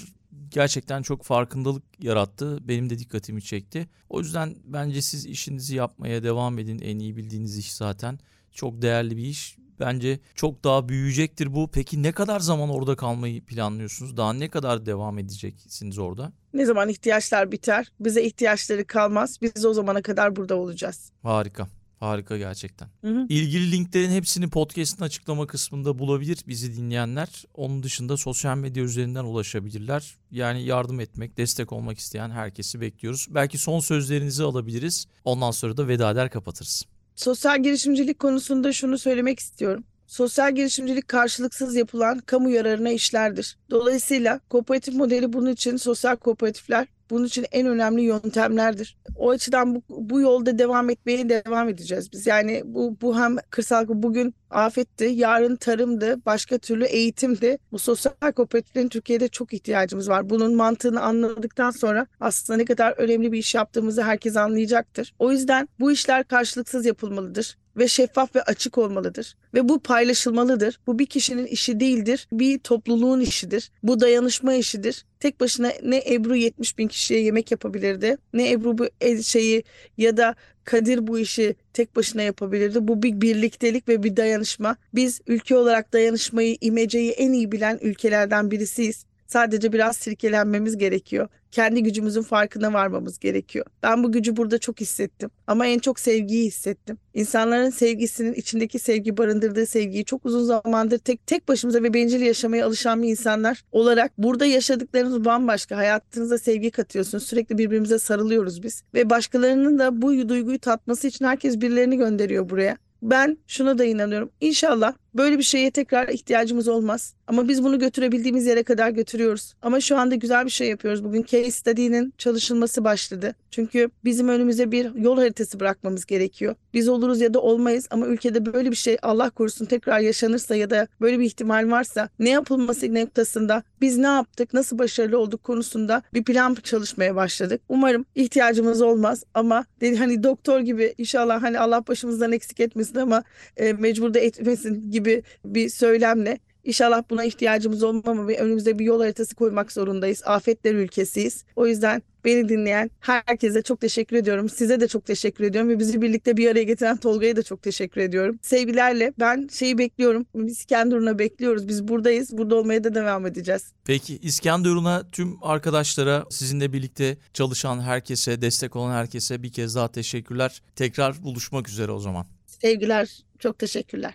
[0.49, 2.67] gerçekten çok farkındalık yarattı.
[2.67, 3.88] Benim de dikkatimi çekti.
[4.10, 6.79] O yüzden bence siz işinizi yapmaya devam edin.
[6.79, 8.19] En iyi bildiğiniz iş zaten.
[8.51, 9.58] Çok değerli bir iş.
[9.79, 11.69] Bence çok daha büyüyecektir bu.
[11.71, 14.17] Peki ne kadar zaman orada kalmayı planlıyorsunuz?
[14.17, 16.33] Daha ne kadar devam edeceksiniz orada?
[16.53, 19.38] Ne zaman ihtiyaçlar biter, bize ihtiyaçları kalmaz.
[19.41, 21.12] Biz o zamana kadar burada olacağız.
[21.23, 21.67] Harika.
[22.03, 22.89] Harika gerçekten.
[23.01, 23.25] Hı hı.
[23.29, 27.43] İlgili linklerin hepsini podcast'ın açıklama kısmında bulabilir bizi dinleyenler.
[27.53, 30.17] Onun dışında sosyal medya üzerinden ulaşabilirler.
[30.31, 33.27] Yani yardım etmek, destek olmak isteyen herkesi bekliyoruz.
[33.29, 35.05] Belki son sözlerinizi alabiliriz.
[35.25, 36.86] Ondan sonra da veda eder kapatırız.
[37.15, 39.84] Sosyal girişimcilik konusunda şunu söylemek istiyorum.
[40.08, 43.58] Sosyal girişimcilik karşılıksız yapılan kamu yararına işlerdir.
[43.69, 48.97] Dolayısıyla kooperatif modeli bunun için sosyal kooperatifler bunun için en önemli yöntemlerdir.
[49.15, 52.27] O açıdan bu, bu yolda devam etmeye devam edeceğiz biz.
[52.27, 57.57] Yani bu, bu hem kırsal bugün afetti, yarın tarımdı, başka türlü eğitimdi.
[57.71, 60.29] Bu sosyal kooperatiflerin Türkiye'de çok ihtiyacımız var.
[60.29, 65.13] Bunun mantığını anladıktan sonra aslında ne kadar önemli bir iş yaptığımızı herkes anlayacaktır.
[65.19, 69.36] O yüzden bu işler karşılıksız yapılmalıdır ve şeffaf ve açık olmalıdır.
[69.53, 70.79] Ve bu paylaşılmalıdır.
[70.88, 73.71] Bu bir kişinin işi değildir, bir topluluğun işidir.
[73.83, 75.05] Bu dayanışma işidir.
[75.19, 78.88] Tek başına ne Ebru 70 bin kişiye yemek yapabilirdi, ne Ebru bu
[79.23, 79.63] şeyi
[79.97, 82.88] ya da Kadir bu işi tek başına yapabilirdi.
[82.88, 84.77] Bu bir birliktelik ve bir dayanışma.
[84.95, 89.05] Biz ülke olarak dayanışmayı, imeceyi en iyi bilen ülkelerden birisiyiz.
[89.33, 91.27] Sadece biraz sirkelenmemiz gerekiyor.
[91.51, 93.65] Kendi gücümüzün farkına varmamız gerekiyor.
[93.83, 95.29] Ben bu gücü burada çok hissettim.
[95.47, 96.97] Ama en çok sevgiyi hissettim.
[97.13, 102.65] İnsanların sevgisinin içindeki sevgi barındırdığı sevgiyi çok uzun zamandır tek tek başımıza ve bencil yaşamaya
[102.65, 105.77] alışan bir insanlar olarak burada yaşadıklarımız bambaşka.
[105.77, 107.23] Hayatınıza sevgi katıyorsunuz.
[107.23, 108.83] Sürekli birbirimize sarılıyoruz biz.
[108.93, 112.77] Ve başkalarının da bu duyguyu tatması için herkes birilerini gönderiyor buraya.
[113.03, 114.29] Ben şuna da inanıyorum.
[114.41, 117.13] İnşallah böyle bir şeye tekrar ihtiyacımız olmaz.
[117.27, 119.53] Ama biz bunu götürebildiğimiz yere kadar götürüyoruz.
[119.61, 121.03] Ama şu anda güzel bir şey yapıyoruz.
[121.03, 123.35] Bugün case study'nin çalışılması başladı.
[123.51, 126.55] Çünkü bizim önümüze bir yol haritası bırakmamız gerekiyor.
[126.73, 130.69] Biz oluruz ya da olmayız ama ülkede böyle bir şey Allah korusun tekrar yaşanırsa ya
[130.69, 136.03] da böyle bir ihtimal varsa ne yapılması noktasında biz ne yaptık, nasıl başarılı olduk konusunda
[136.13, 137.61] bir plan çalışmaya başladık.
[137.69, 143.23] Umarım ihtiyacımız olmaz ama dedi hani doktor gibi inşallah hani Allah başımızdan eksik etmesin ama
[143.58, 149.01] e, mecbur da etmesin gibi bir söylemle İnşallah buna ihtiyacımız olmama ve önümüze bir yol
[149.01, 150.21] haritası koymak zorundayız.
[150.25, 151.45] Afetler ülkesiyiz.
[151.56, 154.49] O yüzden beni dinleyen herkese çok teşekkür ediyorum.
[154.49, 158.01] Size de çok teşekkür ediyorum ve bizi birlikte bir araya getiren Tolga'ya da çok teşekkür
[158.01, 158.39] ediyorum.
[158.41, 160.25] Sevgilerle ben şeyi bekliyorum.
[160.36, 161.67] Biz İskenderun'a bekliyoruz.
[161.67, 162.38] Biz buradayız.
[162.38, 163.73] Burada olmaya da devam edeceğiz.
[163.86, 170.62] Peki İskenderun'a tüm arkadaşlara, sizinle birlikte çalışan herkese, destek olan herkese bir kez daha teşekkürler.
[170.75, 172.25] Tekrar buluşmak üzere o zaman.
[172.63, 173.10] Sevgiler.
[173.39, 174.13] Çok teşekkürler.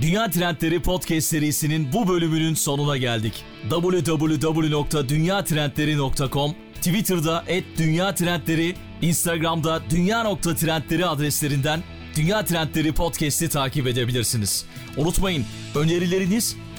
[0.00, 3.44] Dünya Trendleri Podcast serisinin bu bölümünün sonuna geldik.
[3.70, 7.44] www.dünyatrendleri.com Twitter'da
[7.78, 11.82] @dünyatrendleri, Instagram'da dünya.trendleri adreslerinden
[12.16, 14.64] Dünya Trendleri Podcast'i takip edebilirsiniz.
[14.96, 16.56] Unutmayın önerileriniz